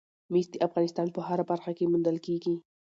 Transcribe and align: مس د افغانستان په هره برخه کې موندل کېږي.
مس 0.31 0.47
د 0.53 0.55
افغانستان 0.67 1.07
په 1.15 1.19
هره 1.27 1.43
برخه 1.51 1.71
کې 1.77 1.89
موندل 1.91 2.17
کېږي. 2.25 2.55